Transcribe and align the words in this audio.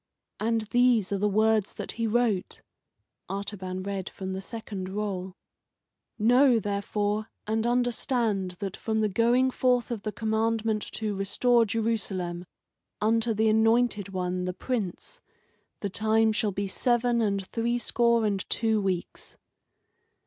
And 0.39 0.61
these 0.71 1.11
are 1.11 1.19
the 1.19 1.29
words 1.29 1.75
that 1.75 1.91
he 1.91 2.07
wrote." 2.07 2.63
(Artaban 3.29 3.83
read 3.83 4.09
from 4.09 4.33
the 4.33 4.41
second 4.41 4.89
roll:) 4.89 5.35
"'Know, 6.17 6.57
therefore, 6.59 7.27
and 7.45 7.67
understand 7.67 8.53
that 8.57 8.75
from 8.75 9.01
the 9.01 9.09
going 9.09 9.51
forth 9.51 9.91
of 9.91 10.01
the 10.01 10.11
commandment 10.11 10.81
to 10.93 11.13
restore 11.13 11.65
Jerusalem, 11.65 12.45
unto 12.99 13.31
the 13.35 13.47
Anointed 13.47 14.09
One, 14.09 14.45
the 14.45 14.53
Prince, 14.55 15.21
the 15.81 15.89
time 15.91 16.31
shall 16.31 16.51
be 16.51 16.67
seven 16.67 17.21
and 17.21 17.45
threescore 17.45 18.25
and 18.25 18.43
two 18.49 18.81
weeks." 18.81 19.37